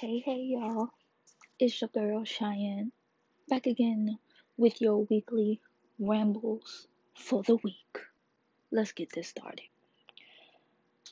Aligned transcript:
Hey, 0.00 0.20
hey, 0.20 0.40
y'all. 0.44 0.88
It's 1.58 1.78
your 1.82 1.90
girl 1.92 2.24
Cheyenne 2.24 2.90
back 3.50 3.66
again 3.66 4.16
with 4.56 4.80
your 4.80 5.04
weekly 5.10 5.60
rambles 5.98 6.86
for 7.14 7.42
the 7.42 7.56
week. 7.56 7.98
Let's 8.72 8.92
get 8.92 9.12
this 9.12 9.28
started. 9.28 9.68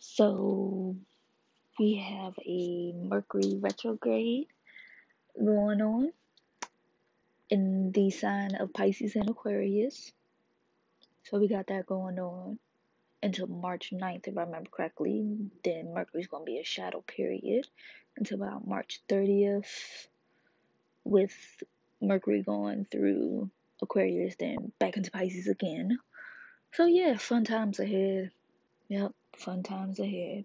So, 0.01 0.97
we 1.79 1.97
have 1.97 2.33
a 2.47 2.95
Mercury 2.95 3.59
retrograde 3.61 4.47
going 5.39 5.83
on 5.83 6.13
in 7.51 7.93
the 7.93 8.09
sign 8.09 8.55
of 8.55 8.73
Pisces 8.73 9.17
and 9.17 9.29
Aquarius. 9.29 10.13
So, 11.25 11.39
we 11.39 11.47
got 11.47 11.67
that 11.67 11.85
going 11.85 12.19
on 12.19 12.59
until 13.23 13.47
March 13.47 13.93
9th, 13.93 14.29
if 14.29 14.39
I 14.39 14.43
remember 14.43 14.71
correctly. 14.71 15.37
Then 15.65 15.95
Mercury's 15.95 16.29
going 16.29 16.45
to 16.45 16.51
be 16.51 16.59
a 16.59 16.65
shadow 16.65 17.03
period 17.07 17.67
until 18.17 18.43
about 18.43 18.67
March 18.67 19.01
30th, 19.09 20.07
with 21.05 21.63
Mercury 22.01 22.43
going 22.43 22.87
through 22.91 23.51
Aquarius, 23.81 24.35
then 24.39 24.73
back 24.79 24.97
into 24.97 25.11
Pisces 25.11 25.49
again. 25.49 25.99
So, 26.73 26.87
yeah, 26.87 27.17
fun 27.17 27.45
times 27.45 27.81
ahead. 27.81 28.31
Yep, 28.89 29.13
fun 29.37 29.63
times 29.63 29.99
ahead. 29.99 30.45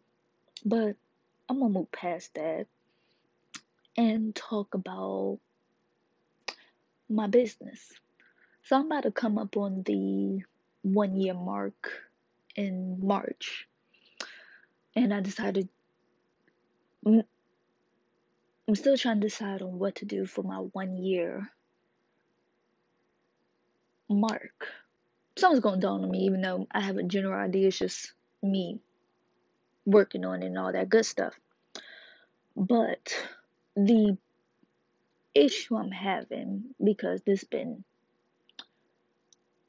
But 0.66 0.96
I'm 1.50 1.60
gonna 1.60 1.74
move 1.74 1.92
past 1.92 2.34
that 2.36 2.68
and 3.98 4.34
talk 4.34 4.74
about 4.74 5.40
my 7.10 7.28
business. 7.28 7.92
So, 8.64 8.78
I'm 8.78 8.86
about 8.86 9.04
to 9.04 9.12
come 9.12 9.38
up 9.38 9.58
on 9.58 9.84
the 9.84 10.44
one 10.84 11.16
year 11.18 11.34
mark 11.34 11.92
in 12.56 13.00
March, 13.06 13.68
and 14.96 15.14
I 15.14 15.22
decided 15.22 15.70
mm, 17.06 17.24
I'm 18.68 18.76
still 18.76 18.98
trying 18.98 19.20
to 19.22 19.28
decide 19.28 19.62
on 19.62 19.78
what 19.78 19.96
to 19.96 20.06
do 20.06 20.26
for 20.26 20.44
my 20.44 20.58
one 20.58 20.98
year 20.98 21.52
mark. 24.10 24.68
Something's 25.36 25.64
going 25.64 25.80
dawn 25.80 26.04
on 26.04 26.12
me, 26.12 26.20
even 26.20 26.42
though 26.42 26.68
I 26.72 26.82
have 26.82 26.98
a 26.98 27.04
general 27.04 27.40
idea. 27.40 27.68
It's 27.68 27.80
just 27.80 28.14
me 28.42 28.80
working 29.86 30.26
on 30.26 30.44
it 30.44 30.48
and 30.48 30.58
all 30.58 30.72
that 30.72 30.90
good 30.90 31.06
stuff. 31.06 31.34
But 32.56 33.14
the 33.76 34.18
issue 35.34 35.76
I'm 35.76 35.92
having, 35.92 36.76
because 36.82 37.22
this 37.24 37.44
been 37.44 37.84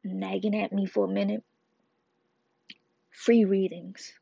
nagging 0.05 0.61
at 0.61 0.73
me 0.73 0.87
for 0.87 1.07
a 1.07 1.13
minute, 1.13 1.43
free 3.15 3.45
readings. 3.45 4.13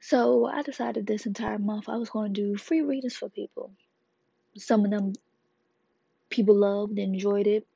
So 0.00 0.46
I 0.46 0.62
decided 0.62 1.06
this 1.06 1.26
entire 1.26 1.58
month 1.58 1.88
I 1.88 1.96
was 1.96 2.10
going 2.10 2.34
to 2.34 2.40
do 2.40 2.56
free 2.56 2.82
readings 2.82 3.16
for 3.16 3.28
people. 3.28 3.72
Some 4.56 4.84
of 4.84 4.90
them 4.90 5.14
people 6.28 6.54
loved, 6.56 6.98
enjoyed 6.98 7.46
it. 7.46 7.66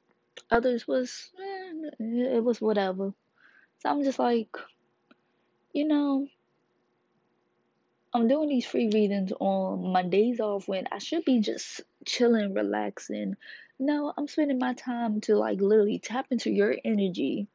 Others 0.51 0.87
was, 0.87 1.31
eh, 1.41 1.73
it 2.01 2.45
was 2.45 2.61
whatever. 2.61 3.15
So 3.79 3.89
I'm 3.89 4.05
just 4.05 4.19
like, 4.19 4.55
you 5.73 5.87
know, 5.87 6.27
I'm 8.13 8.29
doing 8.29 8.49
these 8.49 8.67
free 8.67 8.91
readings 8.93 9.33
on 9.39 9.93
my 9.93 10.03
days 10.03 10.41
off 10.41 10.69
when 10.69 10.87
I 10.91 10.99
should 10.99 11.25
be 11.25 11.41
just 11.41 11.83
chilling, 12.05 12.55
relaxing. 12.55 13.37
No, 13.79 14.13
I'm 14.17 14.29
spending 14.29 14.59
my 14.59 14.75
time 14.75 15.21
to 15.23 15.37
like 15.37 15.61
literally 15.61 15.99
tap 15.99 16.27
into 16.31 16.51
your 16.51 16.75
energy 16.85 17.49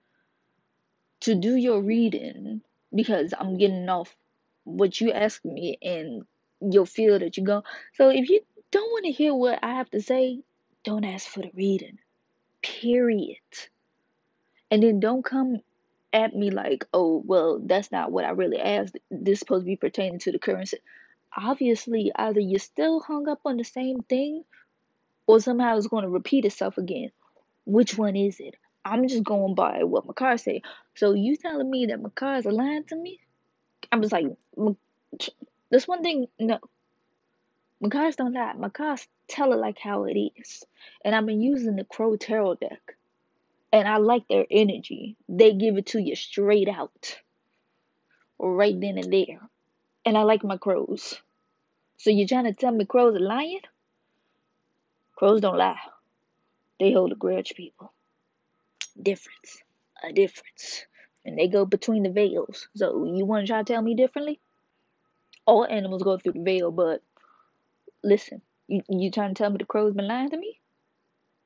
to 1.22 1.36
do 1.36 1.56
your 1.56 1.82
reading 1.82 2.62
because 2.94 3.34
I'm 3.38 3.58
getting 3.58 3.88
off 3.90 4.16
what 4.64 5.00
you 5.00 5.12
ask 5.12 5.44
me 5.46 5.78
and 5.82 6.24
you'll 6.62 6.86
feel 6.86 7.20
that 7.20 7.38
you 7.38 7.44
go. 7.44 7.64
So 7.94 8.10
if 8.10 8.30
you 8.30 8.42
don't 8.72 8.92
want 8.92 9.06
to 9.06 9.12
hear 9.12 9.34
what 9.34 9.60
I 9.64 9.76
have 9.76 9.90
to 9.92 10.02
say, 10.02 10.42
don't 10.84 11.04
ask 11.04 11.28
for 11.28 11.42
the 11.42 11.52
reading. 11.54 12.00
Period. 12.62 13.38
And 14.70 14.84
then 14.84 15.00
don't 15.00 15.24
come 15.24 15.60
at 16.14 16.36
me 16.36 16.52
like, 16.52 16.86
oh, 16.94 17.22
well, 17.26 17.60
that's 17.64 17.92
not 17.92 18.12
what 18.12 18.26
I 18.26 18.32
really 18.32 18.60
asked. 18.60 18.98
This 19.10 19.34
is 19.34 19.40
supposed 19.40 19.64
to 19.64 19.68
be 19.68 19.76
pertaining 19.76 20.20
to 20.20 20.32
the 20.32 20.40
currency. 20.40 20.78
Obviously, 21.36 22.12
either 22.16 22.40
you're 22.40 22.60
still 22.60 23.00
hung 23.00 23.28
up 23.28 23.42
on 23.46 23.58
the 23.58 23.64
same 23.64 24.02
thing 24.02 24.44
or 25.28 25.40
somehow 25.40 25.78
it's 25.78 25.88
going 25.88 26.04
to 26.04 26.10
repeat 26.10 26.46
itself 26.46 26.78
again. 26.78 27.12
Which 27.66 27.98
one 27.98 28.16
is 28.16 28.40
it? 28.40 28.56
I'm 28.84 29.08
just 29.08 29.24
going 29.24 29.56
by 29.56 29.84
what 29.84 30.06
my 30.06 30.14
car 30.14 30.38
say. 30.38 30.62
So 30.96 31.14
you 31.14 31.36
telling 31.36 31.70
me 31.70 31.88
that 31.88 32.02
my 32.02 32.10
car 32.10 32.38
is 32.38 32.46
lying 32.46 32.84
to 32.86 32.96
me? 32.96 33.20
I 33.92 33.98
was 33.98 34.12
like, 34.12 34.26
this 35.70 35.88
one 35.88 36.04
thing, 36.04 36.28
no. 36.40 36.60
My 37.80 37.90
cars 37.90 38.16
don't 38.16 38.34
lie. 38.34 38.54
My 38.54 38.70
cars 38.70 39.08
tell 39.28 39.54
it 39.54 39.58
like 39.58 39.80
how 39.80 40.06
it 40.06 40.18
is. 40.18 40.64
And 41.04 41.16
I've 41.16 41.26
been 41.26 41.42
using 41.42 41.76
the 41.76 41.84
Crow 41.84 42.16
Tarot 42.16 42.56
deck. 42.56 42.96
And 43.74 43.88
I 43.88 43.98
like 43.98 44.28
their 44.28 44.46
energy. 44.52 45.16
They 45.30 45.54
give 45.54 45.78
it 45.78 45.88
to 45.88 46.00
you 46.00 46.16
straight 46.16 46.68
out. 46.70 47.18
Right 48.38 48.80
then 48.80 48.98
and 48.98 49.12
there. 49.12 49.40
And 50.06 50.18
I 50.18 50.24
like 50.24 50.44
my 50.44 50.58
crows. 50.58 51.20
So 51.98 52.10
you're 52.10 52.28
trying 52.28 52.46
to 52.46 52.54
tell 52.54 52.72
me 52.72 52.86
crows 52.86 53.16
are 53.16 53.20
lying? 53.20 53.62
Crows 55.16 55.42
don't 55.42 55.58
lie. 55.58 55.80
They 56.80 56.92
hold 56.92 57.12
a 57.12 57.16
grudge, 57.16 57.54
people. 57.56 57.94
Difference. 59.02 59.64
A 60.04 60.12
difference. 60.12 60.86
And 61.26 61.38
they 61.38 61.48
go 61.48 61.66
between 61.66 62.04
the 62.04 62.10
veils. 62.10 62.68
So 62.76 63.06
you 63.06 63.26
want 63.26 63.46
to 63.46 63.52
try 63.52 63.64
to 63.64 63.74
tell 63.74 63.82
me 63.82 63.96
differently? 63.96 64.40
All 65.46 65.66
animals 65.66 66.04
go 66.04 66.18
through 66.18 66.34
the 66.34 66.44
veil, 66.44 66.72
but 66.72 67.02
listen, 68.04 68.42
you 68.68 68.82
you 68.90 69.12
trying 69.12 69.34
to 69.34 69.42
tell 69.42 69.50
me 69.50 69.58
the 69.58 69.66
crow's 69.66 69.94
been 69.94 70.08
lying 70.08 70.30
to 70.30 70.38
me? 70.38 70.60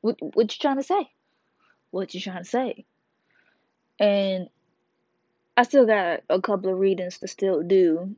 What 0.02 0.18
what 0.22 0.54
you 0.54 0.60
trying 0.60 0.78
to 0.78 0.84
say? 0.84 1.10
What 1.92 2.14
you 2.14 2.22
trying 2.22 2.44
to 2.44 2.50
say? 2.50 2.86
And 4.00 4.50
I 5.58 5.64
still 5.64 5.86
got 5.86 6.22
a 6.30 6.42
couple 6.42 6.72
of 6.72 6.80
readings 6.80 7.20
to 7.20 7.28
still 7.28 7.64
do. 7.64 8.16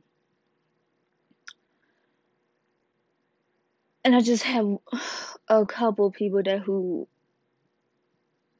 And 4.04 4.14
I 4.14 4.20
just 4.20 4.42
have 4.42 4.78
a 5.48 5.66
couple 5.66 6.10
people 6.10 6.42
that 6.42 6.60
who 6.60 7.06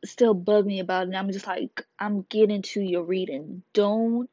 still 0.04 0.34
bug 0.34 0.66
me 0.66 0.80
about 0.80 1.02
it 1.04 1.08
and 1.08 1.16
I'm 1.16 1.32
just 1.32 1.46
like 1.46 1.84
I'm 1.98 2.22
getting 2.22 2.62
to 2.62 2.80
your 2.80 3.02
reading. 3.02 3.62
Don't 3.72 4.30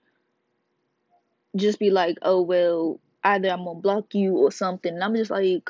just 1.56 1.80
be 1.80 1.90
like, 1.90 2.18
oh 2.22 2.42
well, 2.42 3.00
either 3.24 3.50
I'm 3.50 3.66
gonna 3.66 3.80
block 3.80 4.14
you 4.16 4.38
or 4.38 4.52
something. 4.52 4.94
And 4.94 5.04
I'm 5.04 5.16
just 5.16 5.32
like 5.32 5.70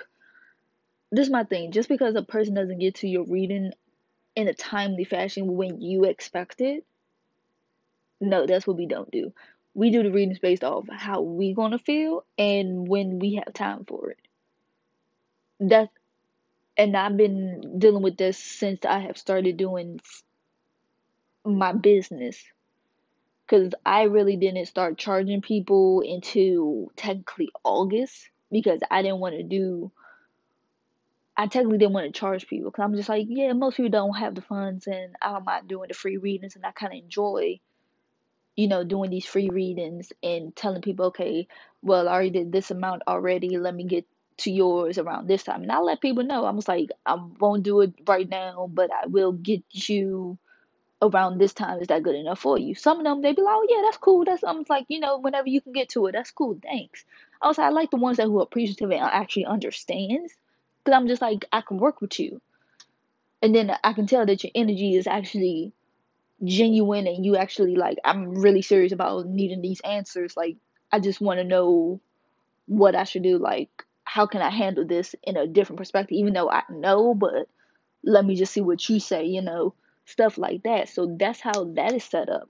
this 1.12 1.28
is 1.28 1.32
my 1.32 1.44
thing. 1.44 1.72
Just 1.72 1.90
because 1.90 2.16
a 2.16 2.22
person 2.22 2.56
doesn't 2.56 2.80
get 2.80 2.96
to 2.96 3.08
your 3.08 3.26
reading 3.26 3.72
in 4.36 4.48
a 4.48 4.54
timely 4.54 5.06
fashion 5.06 5.56
when 5.56 5.82
you 5.82 6.06
expect 6.06 6.62
it, 6.62 6.86
no, 8.20 8.46
that's 8.46 8.68
what 8.68 8.78
we 8.78 8.86
don't 8.86 9.12
do. 9.12 9.34
We 9.74 9.92
do 9.92 10.04
the 10.04 10.12
readings 10.12 10.40
based 10.40 10.64
off 10.64 10.88
how 10.90 11.22
we 11.22 11.54
gonna 11.54 11.80
feel 11.80 12.26
and 12.38 12.88
when 12.88 13.20
we 13.20 13.36
have 13.36 13.54
time 13.54 13.86
for 13.86 14.12
it. 14.12 14.20
That's 15.60 15.92
and 16.78 16.96
I've 16.98 17.18
been 17.18 17.80
dealing 17.80 18.04
with 18.04 18.18
this 18.18 18.38
since 18.38 18.86
I 18.86 19.00
have 19.00 19.18
started 19.18 19.58
doing 19.58 20.00
my 21.46 21.74
business. 21.74 22.44
Cause 23.48 23.72
I 23.86 24.04
really 24.04 24.38
didn't 24.38 24.66
start 24.66 24.98
charging 24.98 25.42
people 25.42 26.02
until 26.08 26.92
technically 26.96 27.50
August 27.64 28.30
because 28.52 28.82
I 28.90 29.04
didn't 29.04 29.20
want 29.20 29.36
to 29.36 29.44
do. 29.44 29.92
I 31.38 31.48
technically 31.48 31.78
didn't 31.78 31.94
want 31.94 32.14
to 32.14 32.20
charge 32.20 32.48
people 32.48 32.72
because 32.72 32.84
I'm 32.84 32.96
just 32.96 33.10
like, 33.10 33.28
yeah, 33.30 33.54
most 33.54 33.78
people 33.78 33.92
don't 33.92 34.18
have 34.18 34.36
the 34.36 34.42
funds, 34.42 34.88
and 34.88 35.16
I 35.22 35.34
don't 35.34 35.46
mind 35.46 35.68
doing 35.68 35.90
the 35.90 35.94
free 35.94 36.18
readings, 36.18 36.56
and 36.56 36.66
I 36.66 36.72
kind 36.72 36.94
of 36.94 37.00
enjoy 37.00 37.60
you 38.56 38.68
know, 38.68 38.84
doing 38.84 39.10
these 39.10 39.26
free 39.26 39.50
readings 39.50 40.14
and 40.24 40.56
telling 40.56 40.82
people, 40.82 41.08
okay, 41.08 41.48
well, 41.82 42.08
I 42.08 42.14
already 42.14 42.30
did 42.32 42.52
this 42.52 42.72
amount 42.72 43.04
already. 43.08 43.58
Let 43.58 43.76
me 43.76 43.84
get 43.86 44.06
to 44.38 44.52
yours 44.52 44.98
around 44.98 45.28
this 45.28 45.44
time. 45.44 45.62
And 45.64 45.72
I 45.72 45.80
let 45.80 46.02
people 46.02 46.24
know. 46.24 46.46
I 46.46 46.52
was 46.52 46.68
like, 46.68 46.90
I 47.06 47.18
won't 47.40 47.64
do 47.64 47.82
it 47.82 47.94
right 48.08 48.28
now, 48.28 48.70
but 48.72 48.90
I 48.92 49.08
will 49.08 49.32
get 49.32 49.64
you 49.72 50.38
around 51.02 51.38
this 51.38 51.54
time. 51.54 51.80
Is 51.80 51.88
that 51.88 52.04
good 52.04 52.16
enough 52.16 52.40
for 52.40 52.58
you? 52.58 52.76
Some 52.76 53.00
of 53.00 53.04
them, 53.06 53.22
they 53.22 53.34
be 53.34 53.42
like, 53.42 53.56
oh, 53.56 53.68
yeah, 53.70 53.82
that's 53.84 53.98
cool. 53.98 54.26
That's, 54.26 54.44
I'm 54.44 54.66
like, 54.70 54.86
you 54.90 55.00
know, 55.00 55.18
whenever 55.18 55.48
you 55.48 55.62
can 55.62 55.74
get 55.74 55.90
to 55.90 56.06
it, 56.08 56.14
that's 56.14 56.32
cool. 56.32 56.58
Thanks. 56.62 57.06
I 57.42 57.48
was 57.48 57.58
like, 57.58 57.68
I 57.68 57.70
like 57.70 57.92
the 57.92 57.98
ones 57.98 58.18
that 58.18 58.26
who 58.26 58.40
are 58.40 58.44
appreciative 58.44 58.92
and 58.92 59.02
actually 59.02 59.46
understands. 59.46 60.34
Because 60.84 60.98
I'm 60.98 61.08
just 61.08 61.22
like, 61.22 61.46
I 61.52 61.62
can 61.62 61.78
work 61.78 62.02
with 62.02 62.20
you. 62.20 62.42
And 63.42 63.54
then 63.54 63.72
I 63.84 63.94
can 63.94 64.08
tell 64.08 64.26
that 64.26 64.44
your 64.44 64.52
energy 64.56 64.96
is 64.96 65.08
actually 65.08 65.74
genuine 66.44 67.08
and 67.08 67.26
you 67.26 67.38
actually 67.38 67.76
like 67.76 67.98
I'm 68.04 68.36
really 68.36 68.62
serious 68.62 68.92
about 68.92 69.26
needing 69.26 69.62
these 69.62 69.82
answers. 69.82 70.36
Like 70.36 70.58
I 70.92 71.00
just 71.00 71.22
want 71.22 71.40
to 71.40 71.44
know 71.44 72.02
what 72.66 72.96
I 72.96 73.04
should 73.04 73.24
do. 73.24 73.38
Like 73.38 73.70
how 74.06 74.28
can 74.28 74.42
I 74.42 74.50
handle 74.50 74.86
this 74.86 75.16
in 75.24 75.38
a 75.38 75.48
different 75.48 75.80
perspective, 75.80 76.16
even 76.16 76.34
though 76.34 76.50
I 76.50 76.64
know, 76.70 77.14
but 77.14 77.50
let 78.04 78.26
me 78.26 78.36
just 78.36 78.54
see 78.54 78.62
what 78.62 78.88
you 78.88 79.00
say, 79.00 79.26
you 79.26 79.42
know, 79.42 79.74
stuff 80.06 80.38
like 80.38 80.64
that. 80.64 80.90
So 80.90 81.16
that's 81.20 81.42
how 81.42 81.66
that 81.76 81.94
is 81.94 82.04
set 82.04 82.30
up. 82.30 82.50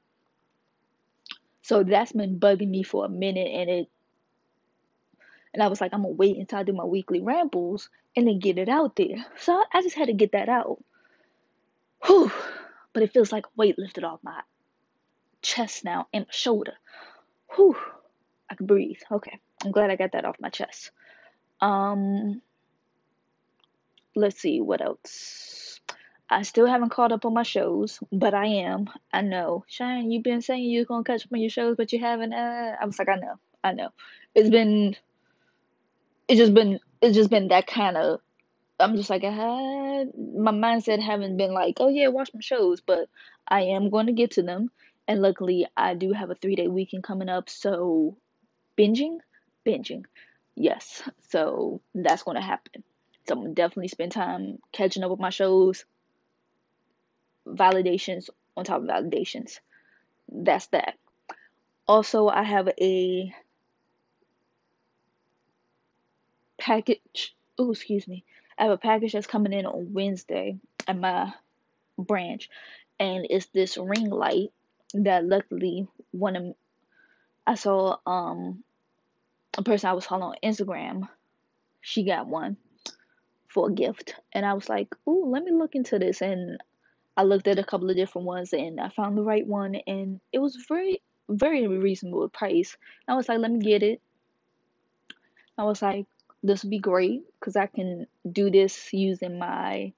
So 1.64 1.84
that's 1.84 2.12
been 2.12 2.40
bugging 2.40 2.70
me 2.70 2.84
for 2.84 3.06
a 3.06 3.10
minute 3.10 3.48
and 3.48 3.70
it 3.70 3.90
And 5.54 5.64
I 5.64 5.68
was 5.68 5.80
like, 5.80 5.94
I'm 5.94 6.02
gonna 6.02 6.14
wait 6.14 6.38
until 6.38 6.60
I 6.60 6.64
do 6.64 6.74
my 6.74 6.84
weekly 6.84 7.22
rambles 7.22 7.90
and 8.16 8.28
then 8.28 8.40
get 8.40 8.58
it 8.58 8.70
out 8.70 8.98
there. 8.98 9.26
So 9.38 9.64
I 9.74 9.82
just 9.82 9.96
had 9.96 10.08
to 10.08 10.14
get 10.14 10.34
that 10.34 10.50
out. 10.50 10.84
Whew. 12.06 12.32
But 12.94 13.04
it 13.04 13.14
feels 13.14 13.32
like 13.32 13.46
weight 13.56 13.80
lifted 13.80 14.04
off 14.04 14.20
my 14.22 14.42
chest 15.42 15.86
now 15.86 16.08
and 16.14 16.26
shoulder. 16.30 16.74
Whew. 17.56 17.78
I 18.50 18.56
can 18.56 18.66
breathe. 18.66 19.00
Okay. 19.10 19.40
I'm 19.64 19.72
glad 19.72 19.90
I 19.92 19.96
got 19.96 20.12
that 20.12 20.26
off 20.26 20.36
my 20.42 20.50
chest. 20.50 20.92
Um 21.62 22.42
let's 24.16 24.40
see 24.40 24.62
what 24.62 24.82
else. 24.82 25.80
I 26.30 26.42
still 26.42 26.66
haven't 26.66 26.90
caught 26.90 27.12
up 27.12 27.26
on 27.26 27.34
my 27.34 27.44
shows, 27.44 28.00
but 28.12 28.34
I 28.34 28.48
am. 28.48 28.90
I 29.14 29.22
know. 29.22 29.64
Shine, 29.68 30.12
you've 30.12 30.24
been 30.24 30.42
saying 30.42 30.64
you're 30.64 30.86
gonna 30.86 31.04
catch 31.04 31.26
up 31.26 31.34
on 31.34 31.40
your 31.40 31.50
shows, 31.50 31.76
but 31.78 31.94
you 31.94 32.00
haven't. 32.00 32.34
Uh, 32.34 32.76
I 32.82 32.86
was 32.86 32.98
like, 32.98 33.10
I 33.10 33.16
know, 33.18 33.36
I 33.64 33.74
know. 33.74 33.90
It's 34.34 34.50
been, 34.50 34.96
it's 36.28 36.40
just 36.40 36.54
been, 36.54 36.80
it's 37.02 37.16
just 37.16 37.30
been 37.30 37.50
that 37.50 37.68
kind 37.68 37.98
of. 37.98 38.22
I'm 38.80 38.98
just 38.98 39.10
like, 39.10 39.24
I 39.24 39.32
had 39.32 40.12
my 40.18 40.52
mindset 40.52 41.02
haven't 41.02 41.38
been 41.38 41.54
like, 41.54 41.78
oh 41.80 41.90
yeah, 41.90 42.10
watch 42.10 42.32
my 42.34 42.42
shows, 42.42 42.82
but 42.82 43.08
I 43.48 43.62
am 43.64 43.90
going 43.90 44.08
to 44.08 44.14
get 44.14 44.32
to 44.32 44.44
them. 44.44 44.70
And 45.08 45.22
luckily, 45.22 45.68
I 45.78 45.94
do 45.94 46.12
have 46.14 46.30
a 46.32 46.36
three 46.36 46.56
day 46.56 46.68
weekend 46.68 47.04
coming 47.04 47.30
up, 47.30 47.50
so 47.50 48.18
binging, 48.78 49.20
binging, 49.66 50.06
yes. 50.56 51.02
So 51.30 51.82
that's 51.94 52.24
going 52.24 52.36
to 52.36 52.42
happen. 52.42 52.84
So 53.28 53.34
I'm 53.34 53.42
gonna 53.42 53.54
definitely 53.56 53.88
spend 53.88 54.12
time 54.12 54.60
catching 54.72 55.04
up 55.04 55.10
with 55.10 55.20
my 55.20 55.32
shows, 55.32 55.86
validations 57.48 58.30
on 58.56 58.66
top 58.66 58.82
of 58.82 58.88
validations. 58.88 59.60
That's 60.32 60.68
that. 60.68 60.96
Also, 61.88 62.28
I 62.28 62.44
have 62.44 62.70
a 62.80 63.34
package. 66.58 67.36
Oh, 67.58 67.72
excuse 67.72 68.08
me. 68.08 68.24
I 68.58 68.64
have 68.64 68.72
a 68.72 68.78
package 68.78 69.14
that's 69.14 69.28
coming 69.28 69.54
in 69.54 69.66
on 69.66 69.94
Wednesday 69.94 70.60
at 70.88 70.98
my 70.98 71.34
branch, 71.98 72.50
and 73.00 73.26
it's 73.30 73.48
this 73.48 73.78
ring 73.78 74.10
light 74.10 74.52
that 74.94 75.26
luckily 75.26 75.88
one 76.12 76.36
of 76.36 76.56
I 77.48 77.56
saw 77.56 77.98
um 78.06 78.64
a 79.58 79.64
person 79.64 79.90
I 79.90 79.94
was 79.94 80.06
following 80.06 80.38
on 80.44 80.52
Instagram. 80.52 81.08
She 81.82 82.04
got 82.04 82.28
one 82.28 82.58
for 83.48 83.70
a 83.70 83.74
gift, 83.74 84.16
and 84.34 84.46
I 84.46 84.54
was 84.54 84.68
like, 84.70 84.94
"Ooh, 85.08 85.30
let 85.30 85.44
me 85.44 85.52
look 85.52 85.76
into 85.76 85.98
this." 86.00 86.22
And 86.22 86.60
I 87.16 87.24
looked 87.24 87.48
at 87.48 87.60
a 87.60 87.64
couple 87.64 87.90
of 87.90 87.96
different 87.96 88.28
ones, 88.28 88.54
and 88.54 88.80
I 88.80 88.90
found 88.90 89.18
the 89.18 89.24
right 89.24 89.48
one, 89.48 89.76
and 89.88 90.20
it 90.34 90.40
was 90.40 90.58
very, 90.68 91.02
very 91.30 91.68
reasonable 91.68 92.28
price. 92.30 92.76
I 93.08 93.16
was 93.16 93.30
like, 93.30 93.40
"Let 93.40 93.52
me 93.52 93.60
get 93.60 93.84
it." 93.84 94.02
I 95.58 95.64
was 95.64 95.82
like, 95.82 96.06
"This 96.44 96.64
would 96.64 96.70
be 96.72 96.80
great 96.80 97.24
because 97.40 97.56
I 97.56 97.68
can 97.68 98.08
do 98.30 98.50
this 98.50 98.92
using 98.94 99.40
my, 99.40 99.94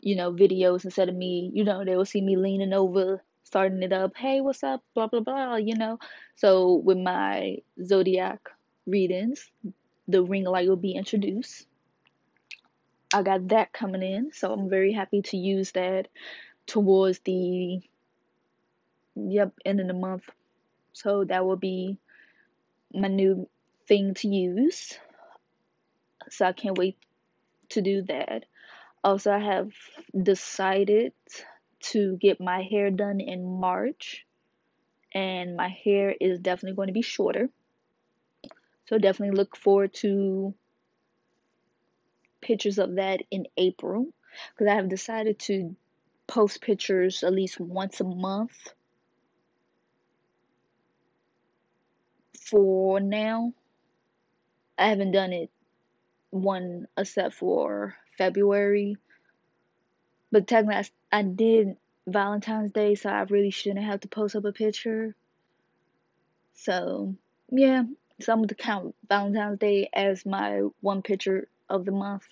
you 0.00 0.14
know, 0.14 0.32
videos 0.32 0.84
instead 0.84 1.08
of 1.08 1.16
me. 1.16 1.50
You 1.52 1.64
know, 1.64 1.84
they 1.84 1.96
will 1.96 2.04
see 2.04 2.20
me 2.20 2.36
leaning 2.36 2.72
over." 2.72 3.24
Starting 3.46 3.82
it 3.82 3.92
up, 3.92 4.16
hey, 4.16 4.40
what's 4.40 4.64
up? 4.64 4.82
Blah 4.94 5.06
blah 5.06 5.20
blah, 5.20 5.56
you 5.56 5.76
know. 5.76 5.98
So 6.34 6.76
with 6.76 6.96
my 6.98 7.58
zodiac 7.84 8.40
readings, 8.86 9.50
the 10.08 10.22
ring 10.22 10.44
light 10.44 10.68
will 10.68 10.76
be 10.76 10.92
introduced 10.92 11.66
I 13.14 13.22
got 13.22 13.46
that 13.48 13.72
coming 13.72 14.02
in, 14.02 14.32
so 14.32 14.52
I'm 14.52 14.68
very 14.68 14.92
happy 14.92 15.22
to 15.22 15.36
use 15.36 15.70
that 15.72 16.08
towards 16.66 17.20
the 17.20 17.80
yep 19.14 19.52
end 19.64 19.78
of 19.80 19.86
the 19.86 19.94
month. 19.94 20.28
So 20.94 21.22
that 21.22 21.46
will 21.46 21.56
be 21.56 21.96
my 22.92 23.06
new 23.06 23.48
thing 23.86 24.14
to 24.14 24.26
use. 24.26 24.98
So 26.28 26.44
I 26.44 26.52
can't 26.52 26.76
wait 26.76 26.96
to 27.68 27.82
do 27.82 28.02
that. 28.02 28.46
Also, 29.04 29.30
I 29.30 29.38
have 29.38 29.70
decided 30.20 31.12
to 31.92 32.16
get 32.16 32.40
my 32.40 32.62
hair 32.62 32.90
done 32.90 33.20
in 33.20 33.44
March, 33.60 34.26
and 35.12 35.56
my 35.56 35.68
hair 35.68 36.12
is 36.20 36.40
definitely 36.40 36.74
going 36.74 36.88
to 36.88 36.92
be 36.94 37.02
shorter. 37.02 37.48
So 38.86 38.98
definitely 38.98 39.36
look 39.36 39.56
forward 39.56 39.94
to 39.94 40.54
pictures 42.40 42.78
of 42.78 42.96
that 42.96 43.22
in 43.30 43.46
April 43.56 44.06
because 44.52 44.70
I 44.70 44.74
have 44.74 44.88
decided 44.88 45.38
to 45.40 45.74
post 46.26 46.60
pictures 46.60 47.22
at 47.22 47.32
least 47.32 47.58
once 47.58 48.00
a 48.00 48.04
month 48.04 48.74
for 52.38 53.00
now. 53.00 53.52
I 54.76 54.88
haven't 54.88 55.12
done 55.12 55.32
it 55.32 55.50
one 56.30 56.86
except 56.98 57.34
for 57.34 57.94
February. 58.18 58.96
But 60.30 60.46
technically, 60.46 60.84
I, 61.12 61.18
I 61.18 61.22
did 61.22 61.76
Valentine's 62.06 62.72
Day, 62.72 62.96
so 62.96 63.08
I 63.08 63.22
really 63.22 63.50
shouldn't 63.50 63.84
have 63.84 64.00
to 64.00 64.08
post 64.08 64.36
up 64.36 64.44
a 64.44 64.52
picture. 64.52 65.14
So, 66.54 67.14
yeah, 67.50 67.84
so 68.20 68.32
I'm 68.32 68.46
to 68.46 68.54
count 68.54 68.94
Valentine's 69.08 69.58
Day 69.58 69.88
as 69.92 70.24
my 70.24 70.62
one 70.80 71.02
picture 71.02 71.48
of 71.68 71.84
the 71.84 71.92
month, 71.92 72.26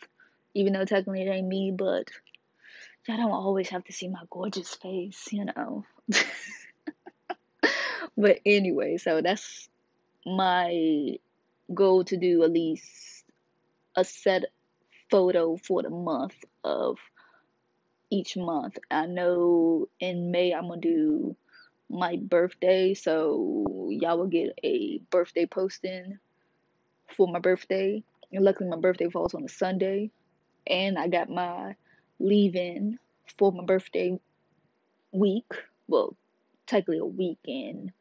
even 0.55 0.73
though 0.73 0.85
technically 0.85 1.23
it 1.23 1.31
ain't 1.31 1.49
me, 1.49 1.73
but 1.73 2.09
y'all 3.07 3.17
don't 3.17 3.31
always 3.31 3.69
have 3.71 3.85
to 3.85 3.93
see 3.93 4.09
my 4.09 4.23
gorgeous 4.31 4.75
face, 4.75 5.29
you 5.33 5.45
know. 5.45 5.85
but 8.17 8.41
anyway, 8.47 8.97
so 8.97 9.21
that's 9.21 9.69
my 10.25 11.19
goal 11.75 12.05
to 12.05 12.17
do 12.17 12.43
at 12.45 12.53
least 12.53 13.25
a 13.97 14.05
set 14.05 14.45
photo 15.11 15.57
for 15.57 15.83
the 15.83 15.91
month 15.91 16.35
of 16.65 16.99
each 18.11 18.37
month. 18.37 18.79
I 18.91 19.07
know 19.07 19.89
in 19.99 20.31
May 20.31 20.53
I'm 20.53 20.69
gonna 20.69 20.81
do 20.81 21.37
my 21.93 22.17
birthday, 22.17 22.95
so 22.95 23.89
y'all 23.91 24.19
will 24.19 24.27
get 24.27 24.59
a 24.65 24.99
birthday 25.11 25.47
posting 25.47 26.19
for 27.17 27.29
my 27.29 27.39
birthday. 27.39 28.03
And 28.33 28.45
luckily, 28.45 28.71
my 28.71 28.79
birthday 28.79 29.11
falls 29.11 29.35
on 29.35 29.45
a 29.45 29.49
Sunday, 29.49 30.11
and 30.67 30.99
I 30.99 31.09
got 31.09 31.29
my 31.29 31.77
leave 32.19 32.57
in 32.57 32.99
for 33.39 33.53
my 33.53 33.65
birthday 33.65 34.19
week. 35.13 35.53
Well, 35.87 36.17
technically 36.67 36.99
a 36.99 37.05
weekend, 37.05 37.93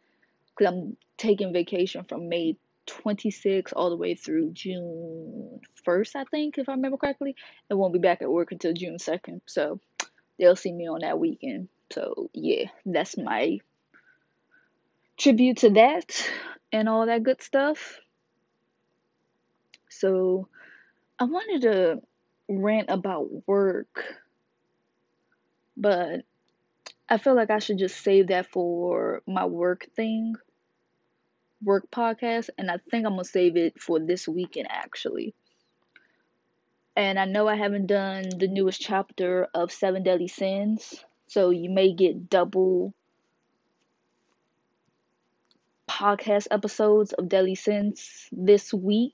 because 0.55 0.73
I'm 0.73 0.97
taking 1.17 1.51
vacation 1.51 2.05
from 2.05 2.29
May 2.29 2.55
26th 2.87 3.73
all 3.75 3.89
the 3.89 3.97
way 3.97 4.15
through 4.15 4.51
June 4.51 5.59
1st, 5.85 6.15
I 6.15 6.23
think, 6.25 6.57
if 6.57 6.69
I 6.69 6.73
remember 6.73 6.97
correctly. 6.97 7.35
And 7.69 7.77
won't 7.77 7.93
be 7.93 7.99
back 7.99 8.21
at 8.21 8.31
work 8.31 8.51
until 8.51 8.73
June 8.73 8.97
2nd. 8.97 9.41
So 9.45 9.79
they'll 10.39 10.55
see 10.55 10.71
me 10.71 10.87
on 10.87 11.01
that 11.01 11.19
weekend. 11.19 11.67
So 11.91 12.29
yeah, 12.33 12.65
that's 12.85 13.17
my 13.17 13.59
tribute 15.21 15.57
to 15.57 15.69
that 15.69 16.29
and 16.71 16.89
all 16.89 17.05
that 17.05 17.21
good 17.21 17.41
stuff. 17.41 17.99
So 19.89 20.47
I 21.19 21.25
wanted 21.25 21.61
to 21.61 22.01
rant 22.49 22.89
about 22.89 23.47
work, 23.47 24.03
but 25.77 26.21
I 27.07 27.17
feel 27.17 27.35
like 27.35 27.51
I 27.51 27.59
should 27.59 27.77
just 27.77 28.01
save 28.01 28.27
that 28.27 28.47
for 28.47 29.21
my 29.27 29.45
work 29.45 29.85
thing, 29.95 30.35
work 31.63 31.91
podcast, 31.91 32.49
and 32.57 32.71
I 32.71 32.77
think 32.89 33.05
I'm 33.05 33.13
gonna 33.13 33.25
save 33.25 33.57
it 33.57 33.79
for 33.79 33.99
this 33.99 34.27
weekend 34.27 34.69
actually. 34.71 35.35
And 36.95 37.19
I 37.19 37.25
know 37.25 37.47
I 37.47 37.55
haven't 37.55 37.85
done 37.85 38.23
the 38.37 38.47
newest 38.47 38.81
chapter 38.81 39.47
of 39.53 39.71
Seven 39.71 40.03
Deadly 40.03 40.27
Sins, 40.27 41.05
so 41.27 41.51
you 41.51 41.69
may 41.69 41.93
get 41.93 42.29
double 42.29 42.95
podcast 46.01 46.47
episodes 46.49 47.13
of 47.13 47.29
Deadly 47.29 47.55
Sins 47.55 48.27
this 48.31 48.73
week 48.73 49.13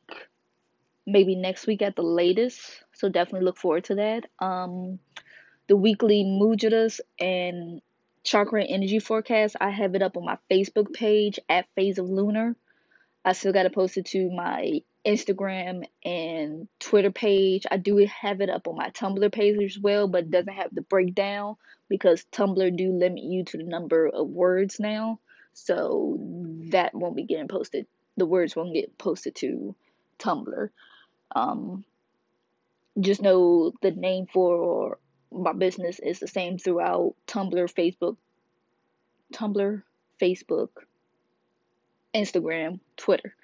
maybe 1.08 1.36
next 1.36 1.66
week 1.66 1.82
at 1.82 1.96
the 1.96 2.04
latest. 2.04 2.60
So 2.94 3.10
definitely 3.10 3.46
look 3.46 3.58
forward 3.58 3.86
to 3.86 3.96
that. 3.96 4.26
Um, 4.40 5.00
the 5.68 5.78
weekly 5.78 6.24
Mujitas 6.24 7.00
and 7.20 7.82
chakra 8.24 8.64
energy 8.64 9.00
forecast, 9.00 9.56
I 9.60 9.70
have 9.70 9.96
it 9.96 10.02
up 10.02 10.18
on 10.18 10.26
my 10.26 10.38
Facebook 10.52 10.94
page 10.94 11.40
at 11.50 11.66
Phase 11.76 11.98
of 11.98 12.10
Lunar. 12.10 12.56
I 13.24 13.34
still 13.34 13.54
got 13.54 13.64
to 13.64 13.70
post 13.70 13.98
it 13.98 14.06
to 14.08 14.30
my 14.30 14.82
Instagram 15.06 15.84
and 16.04 16.68
Twitter 16.80 17.12
page. 17.12 17.66
I 17.72 17.78
do 17.78 18.06
have 18.22 18.42
it 18.42 18.50
up 18.50 18.68
on 18.68 18.76
my 18.76 18.90
Tumblr 18.90 19.32
page 19.32 19.62
as 19.64 19.80
well, 19.80 20.08
but 20.08 20.26
it 20.26 20.32
doesn't 20.32 20.54
have 20.54 20.74
the 20.74 20.82
breakdown 20.82 21.56
because 21.90 22.26
Tumblr 22.34 22.78
do 22.78 22.92
limit 22.92 23.24
you 23.24 23.46
to 23.46 23.58
the 23.58 23.64
number 23.64 24.08
of 24.08 24.28
words 24.28 24.80
now. 24.80 25.20
So 25.58 26.20
that 26.72 26.94
won't 26.96 27.16
be 27.18 27.24
getting 27.24 27.48
posted. 27.50 27.88
The 28.18 28.28
words 28.28 28.56
won't 28.56 28.76
get 28.76 28.98
posted 28.98 29.36
to 29.38 29.76
Tumblr. 30.20 30.70
Um, 31.36 31.86
just 33.00 33.22
know 33.22 33.74
the 33.82 33.92
name 33.92 34.28
for 34.34 35.00
my 35.32 35.54
business 35.54 36.00
is 36.00 36.20
the 36.20 36.28
same 36.28 36.58
throughout 36.60 37.16
Tumblr, 37.28 37.74
Facebook, 37.74 38.18
Tumblr, 39.34 39.84
Facebook, 40.22 40.70
Instagram, 42.16 42.80
Twitter. 42.98 43.36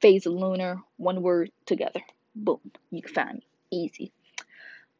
phase 0.00 0.26
lunar, 0.26 0.82
one 0.98 1.22
word 1.22 1.50
together. 1.66 2.02
Boom, 2.34 2.60
you 2.90 3.02
can 3.02 3.14
find 3.14 3.34
me 3.38 3.44
easy. 3.72 4.12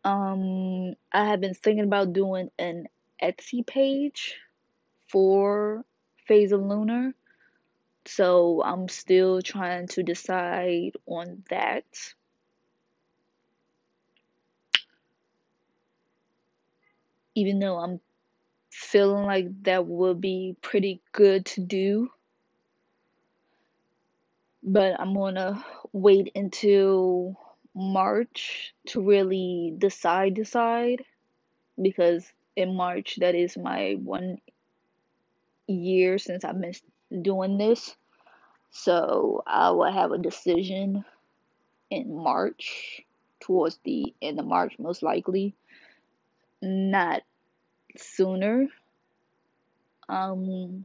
Um, 0.04 0.94
I 1.12 1.26
have 1.26 1.40
been 1.40 1.54
thinking 1.54 1.84
about 1.84 2.12
doing 2.12 2.50
an 2.58 2.86
Etsy 3.22 3.66
page 3.66 4.36
for 5.08 5.84
phase 6.30 6.52
of 6.52 6.62
lunar, 6.62 7.12
so 8.06 8.62
I'm 8.64 8.88
still 8.88 9.42
trying 9.42 9.88
to 9.88 10.04
decide 10.04 10.92
on 11.04 11.42
that. 11.50 11.84
Even 17.34 17.58
though 17.58 17.78
I'm 17.78 18.00
feeling 18.70 19.24
like 19.24 19.48
that 19.64 19.84
would 19.86 20.20
be 20.20 20.54
pretty 20.62 21.02
good 21.10 21.46
to 21.46 21.62
do. 21.62 22.12
But 24.62 25.00
I'm 25.00 25.14
gonna 25.14 25.64
wait 25.92 26.30
until 26.36 27.36
March 27.74 28.72
to 28.86 29.00
really 29.00 29.74
decide 29.76 30.34
decide. 30.34 31.04
Because 31.82 32.24
in 32.54 32.76
March 32.76 33.16
that 33.18 33.34
is 33.34 33.56
my 33.56 33.96
one 33.98 34.38
year 35.72 36.18
since 36.18 36.44
I've 36.44 36.60
been 36.60 37.22
doing 37.22 37.58
this. 37.58 37.96
So 38.70 39.42
I 39.46 39.70
will 39.70 39.90
have 39.90 40.12
a 40.12 40.18
decision 40.18 41.04
in 41.90 42.14
March, 42.14 43.02
towards 43.40 43.78
the 43.84 44.14
end 44.22 44.38
of 44.38 44.46
March 44.46 44.78
most 44.78 45.02
likely. 45.02 45.54
Not 46.62 47.22
sooner. 47.96 48.68
Um 50.08 50.84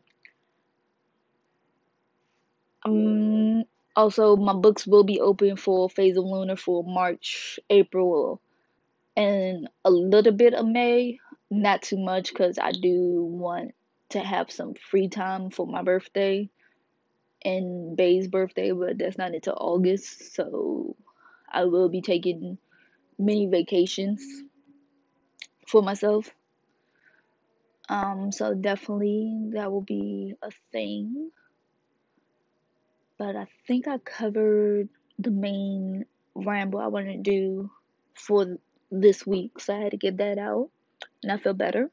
um 2.86 3.66
also 3.96 4.36
my 4.36 4.54
books 4.54 4.88
will 4.88 5.04
be 5.04 5.20
open 5.20 5.58
for 5.58 5.90
Phase 5.90 6.18
of 6.18 6.26
Lunar 6.26 6.56
for 6.56 6.84
March, 6.84 7.60
April, 7.70 8.42
and 9.16 9.70
a 9.84 9.92
little 9.92 10.34
bit 10.34 10.54
of 10.54 10.66
May, 10.66 11.20
not 11.50 11.82
too 11.82 11.98
much 11.98 12.30
because 12.32 12.58
I 12.58 12.72
do 12.72 13.24
want 13.24 13.74
to 14.16 14.22
have 14.22 14.50
some 14.50 14.74
free 14.74 15.10
time 15.10 15.50
for 15.50 15.68
my 15.68 15.84
birthday 15.84 16.50
and 17.44 17.96
Bay's 17.96 18.28
birthday, 18.28 18.72
but 18.72 18.98
that's 18.98 19.18
not 19.18 19.34
until 19.34 19.58
August, 19.60 20.34
so 20.34 20.96
I 21.52 21.66
will 21.66 21.90
be 21.90 22.02
taking 22.02 22.58
many 23.20 23.46
vacations 23.46 24.26
for 25.68 25.82
myself. 25.82 26.34
Um, 27.90 28.32
so 28.32 28.54
definitely 28.54 29.50
that 29.54 29.72
will 29.72 29.82
be 29.82 30.34
a 30.42 30.50
thing. 30.72 31.30
But 33.18 33.36
I 33.36 33.48
think 33.68 33.88
I 33.88 33.98
covered 33.98 34.90
the 35.20 35.32
main 35.32 36.06
ramble 36.34 36.80
I 36.80 36.88
wanted 36.88 37.24
to 37.24 37.32
do 37.32 37.72
for 38.16 38.58
this 38.92 39.28
week, 39.28 39.60
so 39.60 39.76
I 39.76 39.80
had 39.80 39.92
to 39.92 39.98
get 39.98 40.18
that 40.18 40.38
out, 40.38 40.70
and 41.22 41.32
I 41.32 41.38
feel 41.38 41.54
better. 41.54 41.92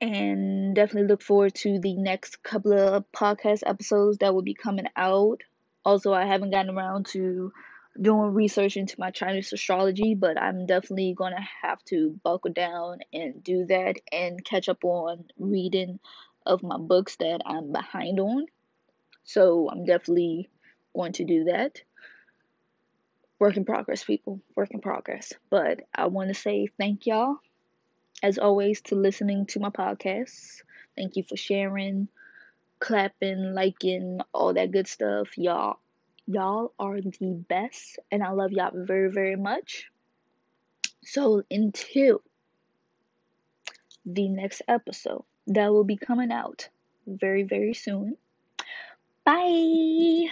And 0.00 0.74
definitely 0.76 1.08
look 1.08 1.22
forward 1.22 1.54
to 1.56 1.80
the 1.80 1.96
next 1.96 2.42
couple 2.42 2.72
of 2.72 3.04
podcast 3.12 3.62
episodes 3.66 4.18
that 4.18 4.32
will 4.34 4.42
be 4.42 4.54
coming 4.54 4.86
out. 4.96 5.42
Also, 5.84 6.12
I 6.12 6.24
haven't 6.24 6.50
gotten 6.50 6.76
around 6.76 7.06
to 7.06 7.52
doing 8.00 8.32
research 8.32 8.76
into 8.76 8.94
my 8.98 9.10
Chinese 9.10 9.52
astrology, 9.52 10.14
but 10.14 10.40
I'm 10.40 10.66
definitely 10.66 11.14
going 11.14 11.32
to 11.32 11.46
have 11.62 11.82
to 11.86 12.18
buckle 12.22 12.52
down 12.52 13.00
and 13.12 13.42
do 13.42 13.66
that 13.66 13.96
and 14.12 14.44
catch 14.44 14.68
up 14.68 14.84
on 14.84 15.24
reading 15.36 15.98
of 16.46 16.62
my 16.62 16.78
books 16.78 17.16
that 17.16 17.40
I'm 17.44 17.72
behind 17.72 18.20
on. 18.20 18.46
So 19.24 19.68
I'm 19.68 19.84
definitely 19.84 20.48
going 20.94 21.12
to 21.14 21.24
do 21.24 21.44
that. 21.44 21.82
Work 23.38 23.56
in 23.56 23.64
progress, 23.64 24.04
people. 24.04 24.40
Work 24.56 24.70
in 24.70 24.80
progress. 24.80 25.32
But 25.50 25.80
I 25.94 26.06
want 26.06 26.28
to 26.28 26.34
say 26.34 26.68
thank 26.78 27.06
y'all, 27.06 27.36
as 28.22 28.38
always, 28.38 28.80
to 28.82 28.94
listening 28.94 29.46
to 29.46 29.60
my 29.60 29.70
podcast. 29.70 30.62
Thank 30.96 31.16
you 31.16 31.22
for 31.22 31.36
sharing, 31.36 32.08
clapping, 32.78 33.54
liking, 33.54 34.20
all 34.32 34.54
that 34.54 34.70
good 34.70 34.88
stuff. 34.88 35.36
Y'all, 35.36 35.78
y'all 36.26 36.72
are 36.78 37.00
the 37.00 37.44
best, 37.48 37.98
and 38.10 38.22
I 38.22 38.30
love 38.30 38.52
y'all 38.52 38.70
very, 38.74 39.10
very 39.10 39.36
much. 39.36 39.90
So 41.04 41.42
until 41.50 42.22
the 44.04 44.28
next 44.28 44.62
episode 44.68 45.24
that 45.46 45.72
will 45.72 45.84
be 45.84 45.96
coming 45.96 46.32
out 46.32 46.68
very, 47.06 47.42
very 47.42 47.74
soon. 47.74 48.16
Bye. 49.24 50.28